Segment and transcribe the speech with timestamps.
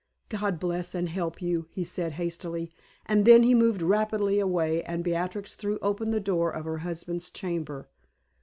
[0.29, 2.71] "God bless and help you!" he said, hastily;
[3.05, 7.29] and then he moved rapidly away, and Beatrix threw open the door of her husband's
[7.29, 7.87] chamber.